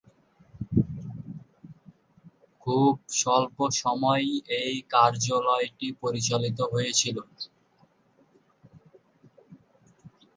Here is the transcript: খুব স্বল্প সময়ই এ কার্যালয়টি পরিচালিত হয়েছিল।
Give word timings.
খুব 2.63 2.91
স্বল্প 3.19 3.57
সময়ই 3.81 4.31
এ 4.59 4.63
কার্যালয়টি 4.93 5.87
পরিচালিত 6.01 6.59
হয়েছিল। 6.73 7.17